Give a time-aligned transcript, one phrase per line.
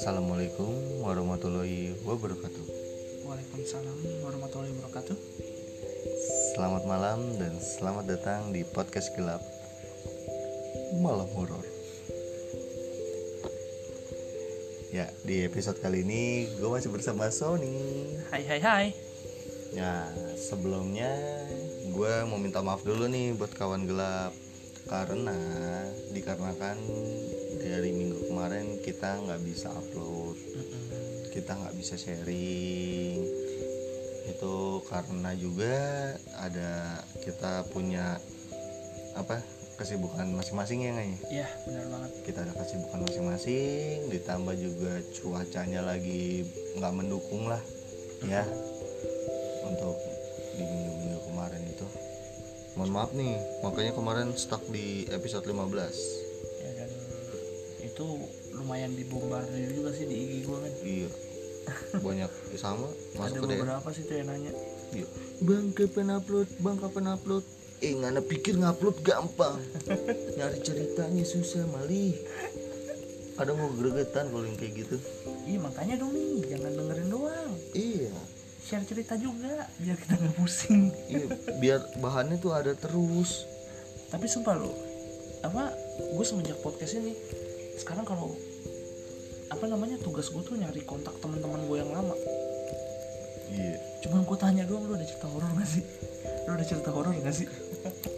[0.00, 2.64] Assalamualaikum warahmatullahi wabarakatuh.
[3.20, 5.12] Waalaikumsalam warahmatullahi wabarakatuh.
[6.56, 9.44] Selamat malam dan selamat datang di podcast gelap
[11.04, 11.60] malam horor.
[14.88, 17.76] Ya, di episode kali ini gue masih bersama Sony.
[18.32, 18.86] Hai hai hai.
[19.76, 20.08] Ya,
[20.40, 21.12] sebelumnya
[21.92, 24.32] gue mau minta maaf dulu nih buat kawan gelap
[24.88, 25.36] karena
[26.16, 26.80] dikarenakan
[27.60, 28.09] dari minggu
[28.40, 30.32] kemarin kita nggak bisa upload,
[31.28, 33.20] kita nggak bisa sharing.
[34.32, 35.76] Itu karena juga
[36.40, 38.16] ada kita punya
[39.12, 39.44] apa
[39.76, 41.18] kesibukan masing-masing ya nggak ya?
[41.28, 42.10] Iya benar banget.
[42.24, 46.48] kita ada kesibukan masing-masing ditambah juga cuacanya lagi
[46.80, 47.60] nggak mendukung lah
[48.24, 48.48] ya
[49.68, 50.00] untuk
[50.56, 51.86] di minggu-minggu kemarin itu
[52.80, 56.19] mohon maaf nih makanya kemarin stuck di episode 15 Ya dan
[58.00, 58.08] itu
[58.56, 60.72] lumayan dibombardir juga sih di IG gua kan.
[60.80, 61.08] iya
[62.00, 64.52] banyak sama Ada masuk DM beberapa sih tuh yang nanya.
[64.90, 65.06] iya.
[65.38, 67.44] bang kapan upload bang kapan upload
[67.78, 69.60] eh ngana pikir ngupload gampang
[70.40, 72.16] nyari ceritanya susah malih
[73.36, 74.96] ada mau gregetan kalau yang kayak gitu
[75.44, 77.52] Iya makanya dong nih jangan dengerin doang.
[77.72, 78.12] iya
[78.60, 80.92] Share cerita juga biar kita nggak pusing.
[81.08, 83.48] Iya, biar bahannya tuh ada terus.
[84.12, 84.68] Tapi sumpah lo,
[85.40, 87.16] apa gue semenjak podcast ini
[87.80, 88.36] sekarang kalau
[89.50, 92.14] apa namanya tugas gue tuh nyari kontak teman-teman gue yang lama.
[93.50, 93.76] Iya.
[94.00, 95.82] Cuma gue tanya doang lu ada cerita horor gak sih?
[96.46, 97.48] Lu ada cerita horor gak sih?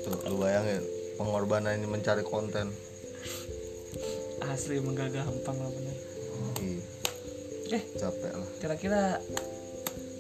[0.04, 0.84] Tuh, lu bayangin
[1.16, 2.68] pengorbanan ini mencari konten.
[4.44, 5.96] Asli emang gak gampang lah bener.
[6.60, 8.48] Iya, Eh capek lah.
[8.60, 9.02] kira-kira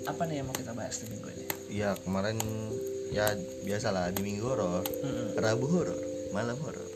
[0.08, 1.44] apa nih yang mau kita bahas di minggu ini?
[1.68, 2.40] Iya, kemarin
[3.12, 5.36] ya biasalah di minggu horor, Mm-mm.
[5.36, 6.00] Rabu horor,
[6.32, 6.88] malam horor.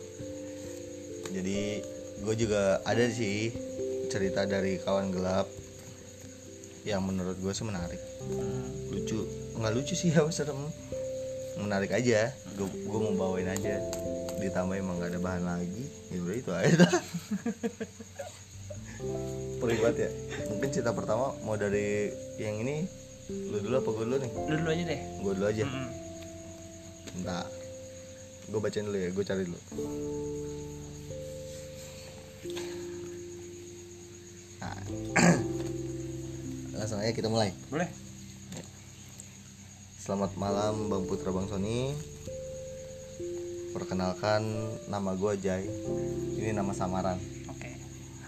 [1.28, 1.84] Jadi
[2.22, 3.53] gue juga ada sih
[4.09, 5.48] cerita dari kawan gelap
[6.86, 9.27] yang menurut gue sih menarik, Hmm, lucu,
[9.59, 10.71] nggak lucu sih ya serem,
[11.59, 12.31] menarik aja.
[12.55, 13.82] Gue gue mau bawain aja,
[14.38, 15.84] ditambah emang gak ada bahan lagi,
[16.15, 16.75] ya udah itu aja.
[16.87, 16.93] dah.
[19.59, 20.10] Peribad ya.
[20.49, 22.87] Mungkin cerita pertama mau dari yang ini
[23.50, 24.31] lu dulu apa gue dulu nih?
[24.47, 25.00] Lu dulu aja deh.
[25.21, 25.62] Gue dulu aja.
[25.66, 25.88] Mm-mm.
[27.19, 27.47] Bentar.
[28.47, 29.60] Gue bacain dulu ya, gue cari dulu.
[34.62, 34.78] Nah.
[36.78, 37.50] Langsung aja kita mulai.
[37.72, 37.88] Boleh?
[40.06, 41.90] Selamat malam Bang Putra Bang Sony.
[43.74, 44.46] Perkenalkan
[44.86, 45.66] nama gue Jai.
[46.38, 47.18] Ini nama samaran.
[47.50, 47.74] Oke.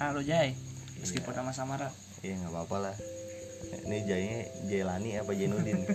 [0.02, 0.58] Halo Jai.
[0.98, 1.94] Meskipun nama samaran.
[2.26, 2.96] Iya nggak apa-apa lah.
[3.86, 5.86] Ini Jainya Jailani apa Jainuddin?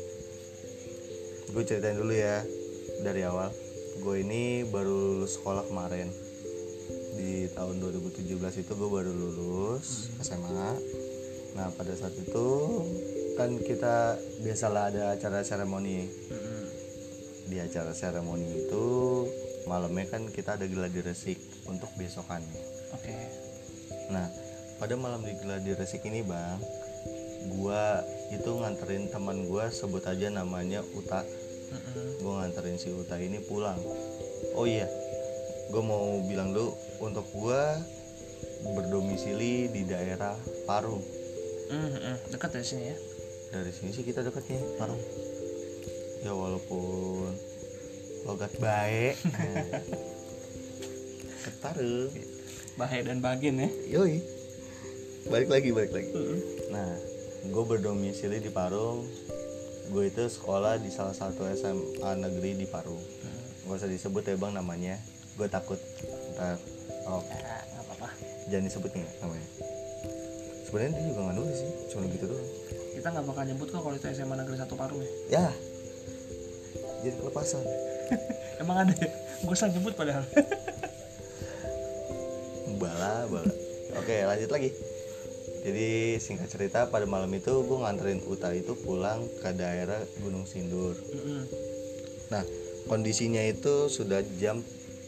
[1.51, 2.43] Gue ceritain dulu ya
[3.03, 3.51] dari awal.
[4.03, 6.11] Gue ini baru lulus sekolah kemarin
[7.15, 10.71] di tahun 2017 itu gue baru lulus SMA
[11.55, 12.47] nah pada saat itu
[13.39, 16.03] kan kita biasalah ada acara seremoni
[17.47, 18.87] di acara seremoni itu
[19.65, 22.61] malamnya kan kita ada gladi resik untuk besokannya
[22.93, 23.13] Oke.
[24.13, 24.29] nah
[24.77, 26.59] pada malam di gladi resik ini bang
[27.55, 28.01] gua
[28.33, 31.21] itu nganterin teman gua sebut aja namanya Uta
[31.65, 32.21] Mm-mm.
[32.21, 33.77] gue nganterin si Uta ini pulang
[34.53, 34.85] oh iya
[35.73, 37.61] gue mau bilang dulu untuk gue
[38.65, 40.37] berdomisili di daerah
[40.69, 41.01] Parung
[41.65, 42.29] Mm-mm.
[42.29, 42.97] Dekat dari sini ya.
[43.49, 45.01] dari sini sih kita dekatnya Parung
[46.21, 47.33] ya walaupun
[48.25, 49.15] logat baik
[51.43, 52.11] ketarung
[52.75, 53.69] Bahaya dan Bagian ya.
[53.87, 54.19] yoi
[55.25, 56.39] balik lagi balik lagi Mm-mm.
[56.65, 56.91] Nah,
[57.45, 59.07] gue berdomisili di Parung.
[59.87, 62.99] Gue itu sekolah di salah satu SMA negeri di Parung.
[63.63, 64.99] Gak usah disebut ya bang namanya.
[65.33, 65.79] Gue takut.
[66.35, 66.59] Ntar,
[67.07, 68.11] oh, Ya, apa-apa.
[68.45, 69.47] jangan disebut nih namanya.
[70.61, 72.49] Sebenarnya dia juga nggak nulis sih, cuma gitu doang.
[72.91, 75.09] Kita nggak bakal nyebut kok kalau itu SMA Negeri Satu Parung ya.
[75.31, 75.47] Ya,
[77.01, 77.63] jadi kelepasan.
[78.61, 79.09] Emang ada ya?
[79.43, 80.23] Gue usah nyebut padahal.
[82.75, 83.53] Bala, bala.
[83.95, 84.69] Oke, lanjut lagi.
[85.65, 90.93] Jadi singkat cerita pada malam itu gue nganterin Uta itu pulang ke daerah Gunung Sindur.
[92.29, 92.45] Nah,
[92.85, 94.61] kondisinya itu sudah jam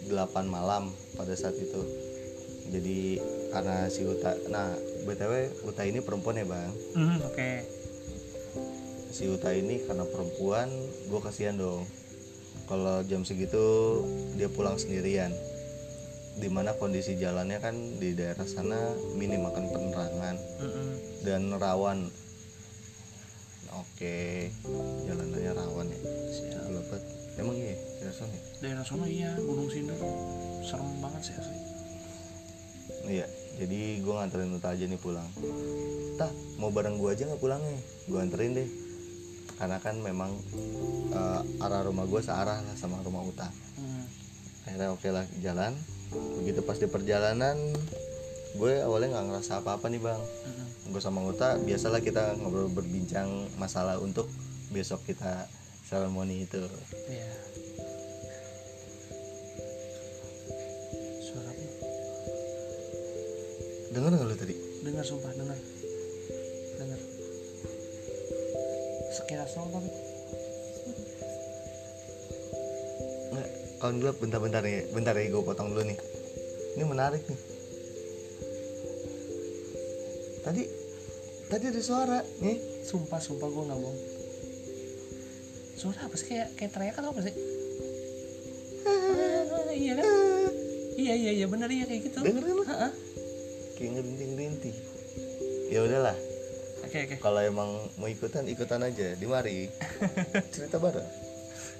[0.09, 1.81] 8 malam pada saat itu.
[2.73, 3.21] Jadi
[3.53, 4.73] karena si Uta, nah
[5.05, 6.73] BTW Uta ini perempuan ya, Bang.
[6.97, 7.51] Mm, Oke.
[9.13, 10.67] Si Uta ini karena perempuan,
[11.07, 11.85] gue kasihan dong.
[12.67, 13.63] Kalau jam segitu
[14.35, 15.31] dia pulang sendirian.
[16.37, 18.77] di mana kondisi jalannya kan di daerah sana
[19.17, 20.37] minim akan penerangan
[21.25, 22.13] dan rawan
[23.73, 24.17] oke
[25.09, 25.97] jalanannya rawan ya
[26.29, 26.61] Siap.
[26.61, 27.01] Gelapat.
[27.41, 28.41] emang iya daerah sana ya?
[28.61, 29.97] daerah sana iya Gunung Sindur
[30.61, 31.57] serem banget sih asli
[33.09, 33.25] iya
[33.57, 35.25] jadi gue nganterin Uta aja nih pulang
[36.21, 36.29] tah
[36.61, 38.69] mau bareng gue aja nggak pulangnya gue anterin deh
[39.57, 40.31] karena kan memang
[41.13, 44.09] eh, arah rumah gue searah lah sama rumah Uta Hmm.
[44.65, 45.77] akhirnya oke lah jalan
[46.41, 47.53] begitu pas di perjalanan
[48.57, 50.97] gue awalnya nggak ngerasa apa-apa nih bang Mm-mm.
[50.97, 53.29] gue sama Uta biasalah kita ngobrol berbincang
[53.61, 54.25] masalah untuk
[54.73, 55.45] besok kita
[55.85, 56.79] seremoni itu apa?
[63.97, 65.57] denger nggak lu tadi Dengar sumpah, dengar.
[65.57, 65.76] Dengar.
[69.27, 69.89] Doang tapi.
[73.27, 73.49] nggak
[73.83, 75.99] kawan gelap bentar-bentar ya bentar ya gue potong dulu nih
[76.79, 77.39] ini menarik nih
[80.41, 80.63] tadi
[81.51, 83.99] tadi ada suara nih Sumpah, sumpah gue nggak bohong.
[85.75, 87.35] Suara apa sih kayak kayak teriakan atau apa sih?
[88.87, 90.07] Ah, iya kan?
[90.95, 92.23] Iya iya iya benar iya kayak gitu.
[92.23, 92.91] denger lu Heeh.
[93.75, 94.75] kayak ngerintih-rintih
[95.67, 96.15] ya udahlah
[96.87, 97.15] Oke oke.
[97.19, 99.67] kalau emang mau ikutan ikutan aja di mari
[100.53, 101.05] cerita bareng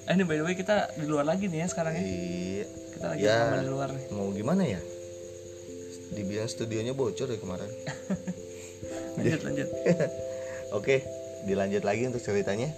[0.03, 1.99] Eh, ini by the way kita di luar lagi nih ya sekarang ya.
[1.99, 3.39] iya Kita lagi Ya.
[3.57, 4.05] di luar nih.
[4.09, 4.79] mau gimana ya
[6.09, 7.67] dibilang studionya bocor ya kemarin
[9.17, 9.69] Lanjut lanjut.
[10.77, 11.01] Oke,
[11.43, 12.69] dilanjut lagi untuk ceritanya.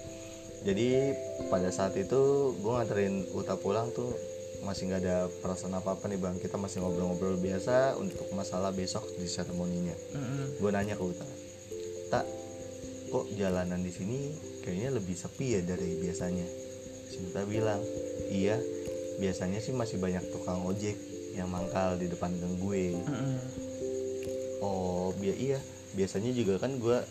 [0.59, 1.11] Jadi
[1.45, 2.19] pada saat itu
[2.55, 4.15] gue nganterin Uta pulang tuh
[4.59, 6.35] masih nggak ada perasaan apa apa nih bang.
[6.35, 9.91] Kita masih ngobrol-ngobrol biasa untuk masalah besok di seremoninya.
[10.09, 10.57] Mm-mm.
[10.57, 11.27] Gue nanya ke Uta,
[12.09, 12.25] tak
[13.09, 14.19] kok jalanan di sini
[14.61, 16.45] kayaknya lebih sepi ya dari biasanya.
[17.09, 17.81] Si Uta bilang,
[18.29, 18.57] iya
[19.17, 20.93] biasanya sih masih banyak tukang ojek
[21.33, 22.97] yang mangkal di depan gang gue.
[24.61, 25.59] Oh biar iya
[25.97, 27.01] biasanya juga kan gue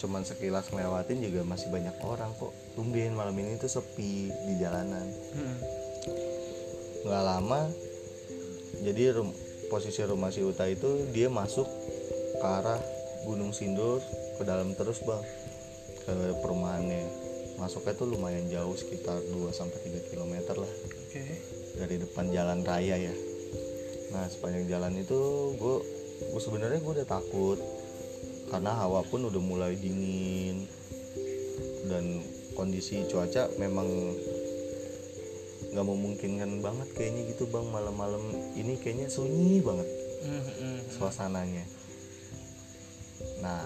[0.00, 2.54] cuman sekilas ngelewatin juga masih banyak orang kok.
[2.78, 5.06] Tumben malam ini tuh sepi di jalanan.
[7.02, 7.66] Nggak lama
[8.80, 9.36] jadi rum-
[9.68, 11.68] posisi rumah si Uta itu dia masuk
[12.40, 12.80] ke arah
[13.28, 14.00] Gunung Sindur
[14.40, 15.20] ke dalam terus bang.
[16.08, 17.04] Ke perumahannya.
[17.60, 20.72] Masuknya tuh lumayan jauh sekitar 2 sampai 3 km lah.
[21.04, 21.24] Oke.
[21.76, 23.14] dari depan jalan raya ya.
[24.16, 25.20] Nah sepanjang jalan itu
[25.60, 25.76] gue
[26.32, 27.60] gue sebenarnya gue udah takut.
[28.50, 30.66] Karena hawa pun udah mulai dingin.
[31.86, 32.24] Dan
[32.56, 33.86] kondisi cuaca memang
[35.70, 37.66] nggak memungkinkan banget kayaknya gitu bang.
[37.68, 38.24] Malam-malam
[38.56, 39.88] ini kayaknya sunyi banget
[40.24, 40.76] Mm-mm.
[40.96, 41.64] suasananya.
[43.40, 43.64] Nah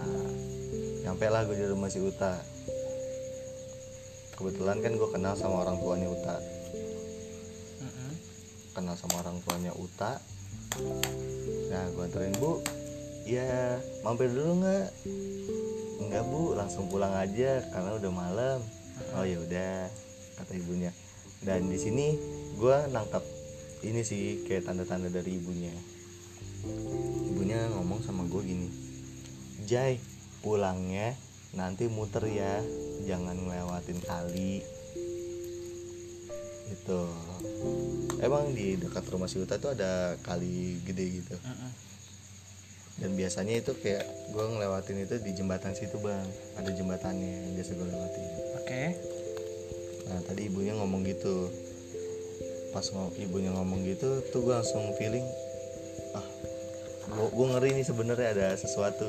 [1.04, 2.40] nyampe lah gue di rumah si Uta.
[4.34, 6.36] Kebetulan kan gue kenal sama orang tuanya Uta.
[8.72, 10.16] Kenal sama orang tuanya Uta.
[11.68, 12.64] Nah gue anterin bu
[13.28, 14.88] ya mampir dulu nggak?
[16.08, 18.58] Nggak bu langsung pulang aja karena udah malam.
[19.14, 19.92] Oh ya udah
[20.40, 20.90] kata ibunya.
[21.44, 22.16] Dan di sini
[22.56, 23.22] gue nangkap
[23.84, 25.76] ini sih kayak tanda-tanda dari ibunya.
[27.28, 28.72] Ibunya ngomong sama gue gini
[29.68, 30.00] Jai
[30.44, 31.16] pulangnya
[31.56, 32.60] nanti muter ya.
[33.08, 34.60] Jangan ngelewatin kali.
[36.68, 37.00] Itu
[38.20, 41.36] emang di dekat rumah si Uta tuh ada kali gede gitu.
[43.00, 46.28] Dan biasanya itu kayak gue ngelewatin itu di jembatan situ bang.
[46.60, 48.28] Ada jembatannya yang biasa gue lewatin.
[48.60, 48.84] Oke.
[50.04, 51.48] nah tadi ibunya ngomong gitu.
[52.76, 55.24] Pas ngo- ibunya ngomong gitu tuh gue langsung feeling
[56.14, 56.26] ah
[57.14, 59.06] gue ngeri nih sebenarnya ada sesuatu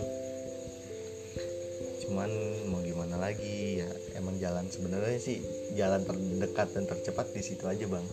[2.05, 2.29] cuman
[2.69, 3.81] mau gimana lagi?
[3.81, 5.41] Ya emang jalan sebenarnya sih
[5.74, 8.05] jalan terdekat dan tercepat di situ aja bang.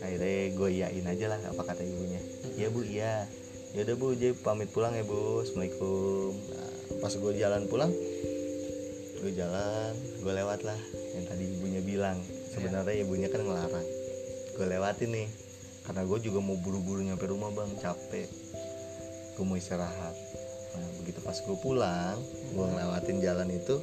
[0.00, 2.20] Akhirnya gue iyain aja lah apa kata ibunya.
[2.56, 3.28] Iya bu iya.
[3.76, 5.44] Ya udah bu jadi pamit pulang ya bu.
[5.44, 6.32] Assalamualaikum.
[6.34, 6.70] Nah,
[7.04, 7.92] pas gue jalan pulang
[9.20, 9.92] gue jalan
[10.24, 10.80] gue lewat lah.
[11.12, 12.16] Yang tadi ibunya bilang
[12.56, 13.86] sebenarnya ibunya kan ngelarang.
[14.56, 15.28] Gue lewatin nih
[15.84, 17.70] karena gue juga mau buru-buru nyampe rumah bang.
[17.76, 18.28] Capek.
[19.36, 20.39] Gue mau istirahat
[20.74, 22.18] nah begitu pas gue pulang
[22.54, 23.76] gue ngelewatin jalan itu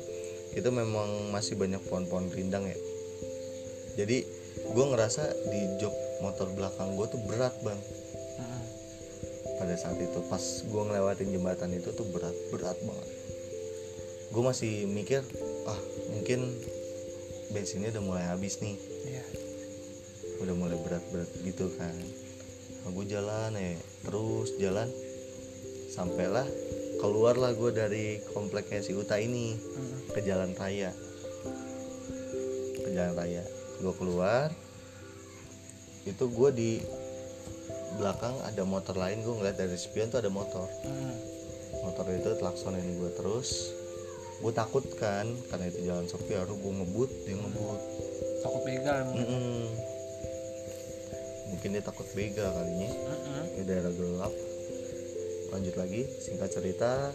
[0.58, 2.78] itu memang masih banyak pohon-pohon rindang ya.
[3.98, 4.26] Jadi
[4.74, 5.94] gue ngerasa di jok
[6.26, 7.78] motor belakang gue tuh berat bang.
[7.78, 8.64] Mm-mm.
[9.62, 13.10] pada saat itu pas gue ngelewatin jembatan itu tuh berat berat banget.
[14.34, 15.22] Gue masih mikir
[15.70, 15.80] ah
[16.14, 16.46] mungkin
[17.54, 18.78] bensinnya udah mulai habis nih.
[19.08, 19.26] Iya.
[20.38, 21.98] udah mulai berat-berat gitu kan.
[22.86, 23.74] Nah, gue jalan ya
[24.06, 24.86] terus jalan
[25.98, 26.46] sampailah
[27.02, 28.06] keluarlah gue dari
[28.38, 30.14] kompleknya si Uta ini Mm-mm.
[30.14, 30.94] ke jalan raya.
[32.86, 33.42] Ke jalan raya.
[33.82, 34.54] Gue keluar
[36.06, 36.72] itu gue di
[37.98, 40.70] belakang ada motor lain gue ngeliat dari spion tuh ada motor.
[40.86, 41.18] Hmm.
[41.84, 43.74] motor itu klaksonin gue terus.
[44.38, 47.82] Gue takut kan karena itu jalan sepi harus gue ngebut dia ngebut.
[48.46, 49.06] Takut begal
[51.48, 53.44] mungkin dia takut begal kalinya Mm-mm.
[53.56, 54.34] di daerah gelap
[55.58, 57.10] lanjut lagi singkat cerita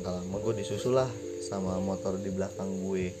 [0.00, 1.12] nggak lama gue disusul lah
[1.44, 3.12] sama motor di belakang gue.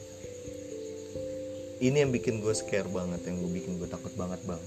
[1.84, 4.62] Ini yang bikin gue scare banget yang gue bikin gue takut banget bang.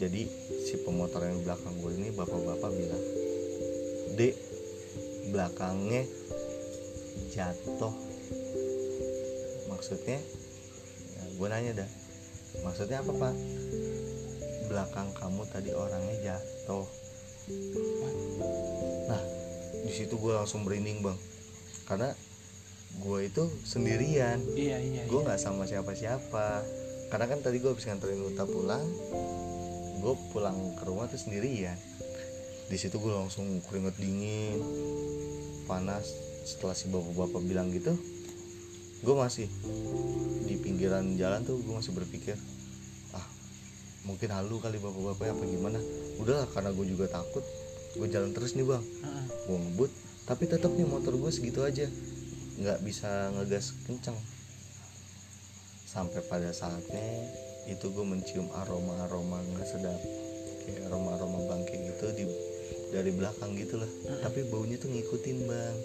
[0.00, 0.24] Jadi
[0.64, 3.04] si pemotor yang di belakang gue ini bapak-bapak bilang
[4.16, 4.34] dek
[5.28, 6.08] belakangnya
[7.36, 7.92] jatuh.
[9.68, 10.24] Maksudnya
[11.20, 11.90] ya, gue nanya dah
[12.64, 13.34] maksudnya apa pak?
[14.72, 16.88] Belakang kamu tadi orangnya jatuh.
[18.00, 18.19] nah
[19.90, 21.18] di situ gue langsung merinding bang.
[21.90, 22.14] Karena
[23.02, 24.38] gue itu sendirian.
[24.54, 25.26] Iya iya gue iya.
[25.26, 26.62] nggak sama siapa-siapa.
[27.10, 28.86] Karena kan tadi gue habis nganterin Uta pulang
[30.00, 31.74] gue pulang ke rumah tuh sendirian.
[32.70, 34.62] Di situ gue langsung keringet dingin
[35.66, 36.06] panas.
[36.46, 37.98] Setelah si bapak-bapak bilang gitu
[39.00, 39.48] gue masih
[40.44, 42.36] di pinggiran jalan tuh gue masih berpikir
[43.16, 43.24] ah
[44.04, 45.80] mungkin halu kali bapak-bapaknya apa gimana?
[46.22, 47.42] Udahlah karena gue juga takut
[47.96, 48.82] gue jalan terus nih bang.
[48.82, 49.24] Mm-mm.
[49.50, 49.90] gue ngebut
[50.28, 51.90] tapi tetap nih motor gue segitu aja.
[52.60, 54.14] Nggak bisa ngegas kenceng.
[55.90, 57.02] Sampai pada saatnya
[57.66, 59.98] itu gue mencium aroma aroma nggak sedap.
[60.62, 62.24] Kayak aroma aroma bangke gitu di
[62.94, 63.90] dari belakang gitu lah.
[63.90, 64.22] Mm-mm.
[64.22, 65.76] tapi baunya tuh ngikutin bang.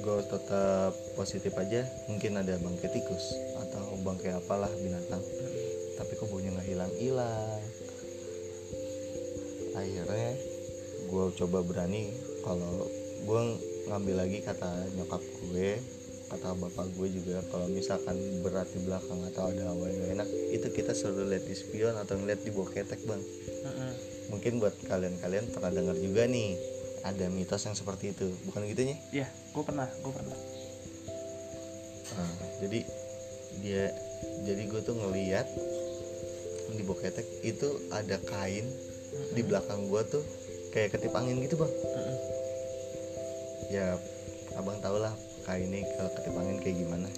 [0.00, 5.20] Gue tetap positif aja mungkin ada bangke tikus atau bangke apalah binatang.
[5.98, 7.60] Tapi kok baunya nggak hilang hilang
[9.80, 10.32] akhirnya
[11.10, 12.12] gue coba berani
[12.44, 12.86] kalau
[13.24, 13.40] gue
[13.88, 15.80] ngambil lagi kata nyokap gue
[16.30, 18.14] kata bapak gue juga kalau misalkan
[18.46, 22.14] berat di belakang atau ada hawa yang enak itu kita suruh lihat di spion atau
[22.14, 23.18] ngeliat di bawah ketek bang.
[23.60, 23.92] Mm-mm.
[24.30, 26.54] mungkin buat kalian-kalian pernah dengar juga nih
[27.02, 28.30] ada mitos yang seperti itu.
[28.46, 30.38] Bukan gitu nya iya gue pernah gue pernah.
[32.14, 32.80] Nah, jadi
[33.58, 33.84] dia
[34.46, 35.50] jadi gue tuh ngeliat
[36.70, 38.70] di bawah ketek itu ada kain
[39.34, 40.24] di belakang gue tuh
[40.70, 41.72] kayak ketip angin gitu bang.
[43.70, 43.86] Ya
[44.58, 45.14] abang tau lah
[45.46, 47.08] kainnya kalau ketip angin kayak gimana.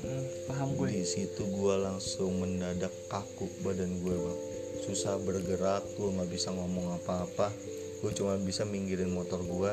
[0.00, 0.22] Mm-mm.
[0.46, 0.88] paham gue.
[0.90, 4.38] Di situ gue langsung mendadak kaku badan gue bang.
[4.86, 7.50] Susah bergerak gue nggak bisa ngomong apa-apa.
[8.00, 9.72] Gue cuma bisa minggirin motor gue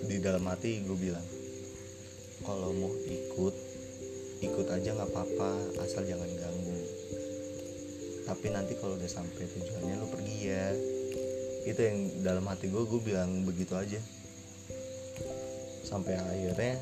[0.00, 1.26] di dalam hati gue bilang
[2.40, 3.52] kalau mau ikut
[4.40, 5.50] ikut aja nggak apa-apa
[5.84, 6.80] asal jangan ganggu.
[8.24, 10.66] Tapi nanti kalau udah sampai tujuannya lo pergi ya
[11.64, 14.00] itu yang dalam hati gue gue bilang begitu aja.
[15.84, 16.80] Sampai akhirnya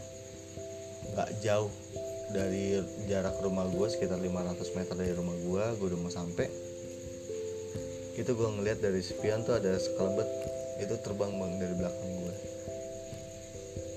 [1.14, 1.72] nggak jauh
[2.30, 6.46] dari jarak rumah gue sekitar 500 meter dari rumah gue gue udah mau sampai.
[8.18, 10.28] Itu gue ngeliat dari spion tuh ada sekelebet.
[10.78, 12.34] Itu terbang bang dari belakang gue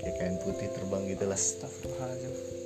[0.02, 1.38] kayak kain putih terbang gitu lah.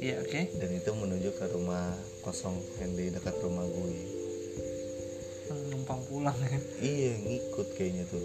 [0.00, 0.40] Iya oke.
[0.56, 1.92] Dan itu menuju ke rumah
[2.24, 4.15] kosong yang di dekat rumah gue
[5.54, 8.24] numpang pulang ya iya ngikut kayaknya tuh.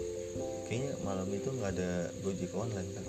[0.66, 1.90] Kayaknya malam itu nggak ada
[2.24, 3.04] gojek online kan?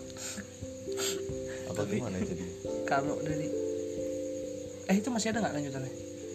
[1.72, 2.36] Apa Tapi- gimana dia
[2.92, 3.48] kalau dari
[4.84, 5.94] eh itu masih ada nggak lanjutannya?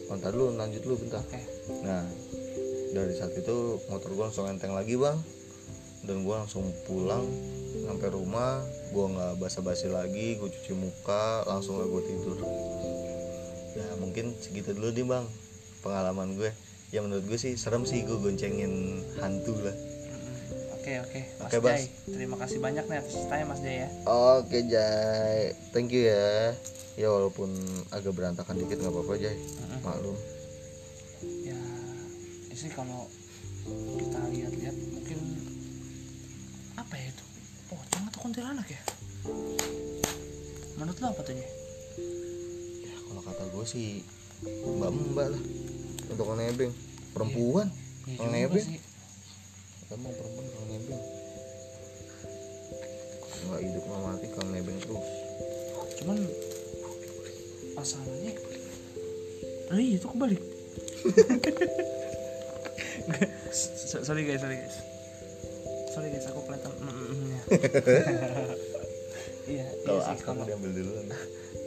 [0.08, 1.20] Oh, ntar dulu lanjut dulu bentar.
[1.20, 1.36] Oke.
[1.84, 2.00] Nah,
[2.96, 5.20] dari saat itu motor gue langsung enteng lagi bang,
[6.08, 7.28] dan gue langsung pulang
[7.84, 12.40] sampai rumah, gue nggak basa-basi lagi, gue cuci muka, langsung lah gue tidur.
[13.76, 15.28] Ya mungkin segitu dulu nih bang,
[15.84, 16.50] pengalaman gue.
[16.88, 18.72] Ya menurut gue sih serem sih gue goncengin
[19.16, 19.76] hantu lah.
[20.72, 21.76] Oke oke Mas Oke, Bas.
[21.76, 26.56] Jai terima kasih banyak nih atas ceritanya Mas Jai ya Oke Jai, thank you ya.
[26.94, 27.52] Ya walaupun
[27.90, 29.80] agak berantakan dikit nggak apa-apa Jai, Mm-mm.
[29.84, 30.16] maklum.
[31.44, 31.58] ya
[32.48, 33.04] ya sih kalau
[33.94, 35.18] kita lihat-lihat mungkin
[36.74, 37.24] apa ya itu
[37.68, 38.80] pocong atau kuntilanak ya
[40.74, 41.48] menurut lo apa tuh ya
[42.80, 43.88] Ya kalau kata gue sih
[44.40, 45.42] mbak-mbak lah
[46.10, 46.72] untuk orang nebeng.
[47.12, 47.66] Perempuan.
[48.08, 48.18] Iya.
[48.20, 48.66] Orang juga nebeng.
[48.66, 48.80] sih.
[49.88, 51.00] emang perempuan kalau nebeng.
[53.48, 55.08] Nggak hidup nggak mati kalau nebeng terus.
[56.02, 56.16] Cuman
[59.68, 60.42] oh iya itu kebalik.
[63.88, 64.76] So- sorry guys sorry guys.
[65.96, 67.40] Sorry guys aku kelihatan mm, mm, mm, ya.
[69.48, 71.06] iya iya kalau sih aku kalau diambil duluan.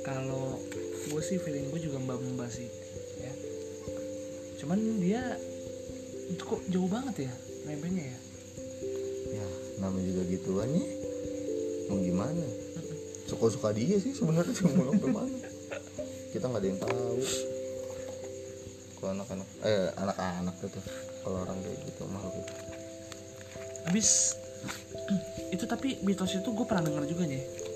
[0.06, 0.62] Kalau
[1.10, 2.70] gue sih feeling gue juga mbak mbak sih.
[2.70, 2.91] ya
[4.62, 5.22] cuman dia
[6.30, 7.34] itu kok jauh banget ya
[7.66, 8.20] nebengnya ya?
[9.42, 9.48] Ya
[9.82, 10.86] namanya juga gituannya
[11.90, 12.46] mau gimana?
[13.26, 15.38] Suka-suka dia sih sebenarnya sih mau sampai mana.
[16.30, 17.20] Kita nggak ada yang tahu.
[19.02, 20.80] Kalau anak-anak eh anak-anak gitu.
[21.26, 22.54] Kalau orang kayak gitu makhluk itu.
[23.90, 24.10] Habis
[25.56, 27.71] itu tapi mitos itu gue pernah denger juga nih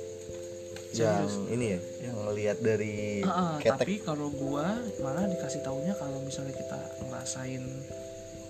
[0.95, 1.51] yang Serius.
[1.51, 3.71] ini ya yang ngelihat dari Ah, ah, ketek.
[3.77, 7.63] tapi kalau gua malah dikasih taunya kalau misalnya kita ngerasain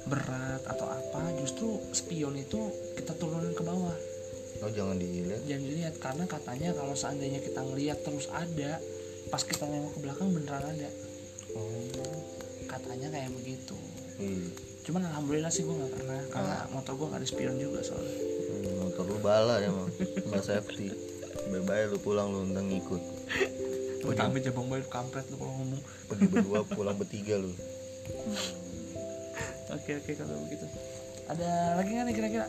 [0.05, 3.95] berat atau apa justru spion itu kita turunin ke bawah.
[4.61, 5.41] Oh jangan dilihat.
[5.43, 8.77] Jangan dilihat karena katanya kalau seandainya kita ngelihat terus ada
[9.27, 10.89] pas kita nengok ke belakang beneran ada.
[11.57, 12.21] Oh.
[12.65, 13.75] Katanya kayak begitu.
[14.21, 14.47] Iya.
[14.85, 18.15] Cuman alhamdulillah sih gua nggak pernah karena motor gua nggak ada spion juga soalnya.
[18.45, 20.87] Hmm, motor lu bala ya nggak safety
[21.45, 23.03] bye lu pulang lu ntar ngikut
[24.05, 27.49] Gue ambil jabang bayi kampret lu kalau ngomong pergi berdua pulang bertiga lu
[29.65, 30.65] Oke oke kalau begitu.
[31.25, 32.47] Ada lagi nggak nih kira-kira?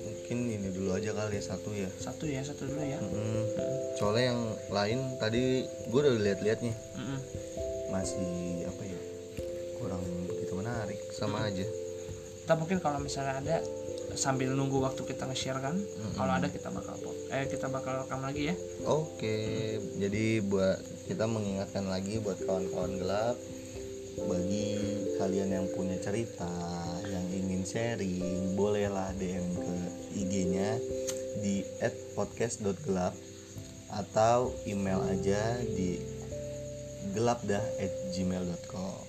[0.00, 2.96] mungkin ini dulu aja kali ya satu ya Satu ya satu dulu ya.
[2.96, 3.44] Mm-mm.
[4.00, 4.40] soalnya yang
[4.72, 5.60] lain tadi
[5.92, 7.18] gue udah lihat-lihat nih Mm-mm.
[7.92, 8.24] masih
[8.64, 9.00] apa ya
[9.76, 11.68] kurang begitu menarik sama aja
[12.42, 13.56] Kita mungkin kalau misalnya ada
[14.14, 15.76] sambil nunggu waktu kita nge-share kan,
[16.16, 16.96] kalau ada kita bakal
[17.32, 18.54] eh kita bakal rekam lagi ya.
[18.84, 19.36] oke
[19.96, 20.78] jadi buat
[21.08, 23.36] kita mengingatkan lagi buat kawan-kawan gelap
[24.28, 24.76] bagi
[25.16, 26.52] kalian yang punya cerita
[27.08, 29.74] yang ingin sharing bolehlah DM ke
[30.20, 30.76] IG-nya
[31.40, 31.64] di
[32.12, 33.16] @podcast.gelap
[33.88, 35.96] atau email aja di
[37.16, 39.04] gelapdah@gmail.com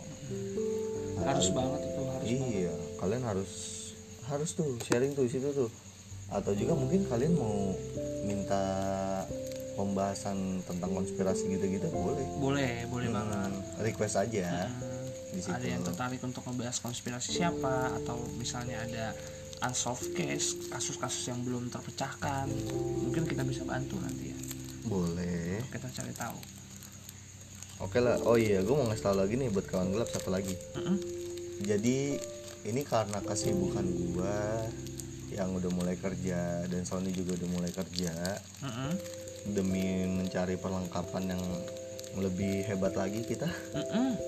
[1.24, 2.24] Harus banget itu harus.
[2.24, 2.56] banget.
[2.56, 3.52] Iya, kalian harus
[4.34, 5.70] harus tuh sharing tuh di situ tuh.
[6.28, 7.78] Atau juga mungkin kalian mau
[8.24, 8.64] minta
[9.74, 12.26] pembahasan tentang konspirasi gitu-gitu boleh.
[12.36, 13.52] Boleh boleh Hmm, banget.
[13.84, 14.74] request aja Hmm,
[15.30, 15.50] di situ.
[15.52, 19.18] ada yang tertarik untuk membahas konspirasi siapa atau misalnya ada
[19.64, 22.46] unsolved case kasus-kasus yang belum terpecahkan
[23.00, 24.38] mungkin kita bisa bantu nanti ya
[24.84, 25.64] Boleh.
[25.68, 26.38] kita cari tahu
[27.80, 28.16] Oke lah.
[28.24, 30.56] Oh iya, gue mau ngasih tau lagi nih buat kawan gelap satu lagi.
[30.72, 30.96] Mm-mm.
[31.62, 32.16] Jadi
[32.64, 34.64] ini karena kesibukan gua
[35.34, 38.14] yang udah mulai kerja dan Sony juga udah mulai kerja
[38.62, 38.92] Mm-mm.
[39.52, 41.44] demi mencari perlengkapan yang
[42.14, 43.50] lebih hebat lagi kita.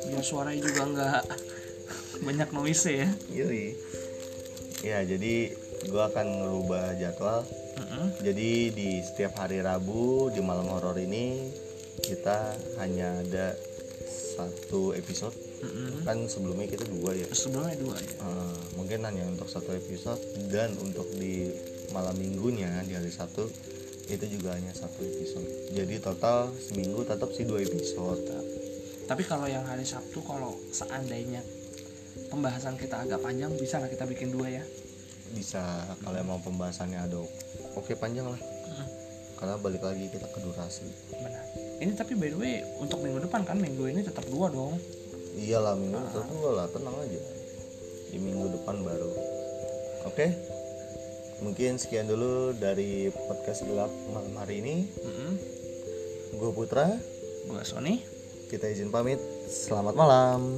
[0.10, 1.24] Biar suaranya juga nggak
[2.26, 3.78] banyak noise ya Yoi.
[4.82, 5.54] Ya, jadi
[5.89, 7.45] gua akan ngerubah jadwal.
[7.76, 8.06] Mm-mm.
[8.26, 11.52] Jadi di setiap hari Rabu di malam horor ini
[12.02, 13.56] kita hanya ada
[14.36, 15.44] satu episode.
[15.62, 16.04] Mm-mm.
[16.04, 17.28] Kan sebelumnya kita dua ya.
[17.32, 20.20] sebelumnya dua ya Eh, mungkin hanya untuk satu episode
[20.52, 21.50] dan untuk di
[21.94, 23.48] malam minggunya di hari Sabtu
[24.06, 25.48] itu juga hanya satu episode.
[25.74, 28.22] Jadi total seminggu tetap sih dua episode.
[29.06, 31.38] tapi kalau yang hari Sabtu kalau seandainya
[32.34, 34.65] pembahasan kita agak panjang bisa lah kita bikin dua ya
[35.30, 35.62] Bisa
[36.02, 37.22] kalau emang pembahasannya ada
[37.78, 38.41] oke panjang lah.
[39.36, 40.89] Karena balik lagi kita ke durasi.
[41.22, 44.80] benar ini tapi by the way untuk minggu depan kan minggu ini tetap dua dong
[45.36, 47.21] Iyalah minggu kedua lah tenang aja.
[48.12, 49.12] Di minggu depan baru.
[50.08, 50.32] Oke.
[51.43, 54.76] Mungkin sekian dulu dari podcast gelap malam hari ini.
[54.88, 55.32] Mm-mm.
[56.39, 56.95] Gue Putra.
[57.45, 58.02] gua Sony
[58.50, 59.21] Kita izin pamit.
[59.45, 60.58] Selamat malam.